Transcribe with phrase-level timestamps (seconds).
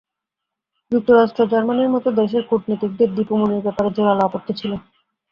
[0.91, 4.71] যুক্তরাষ্ট্র, জার্মানির মতো দেশের কূটনীতিকদের দীপু মনির ব্যাপারে জোরালো আপত্তি ছিল।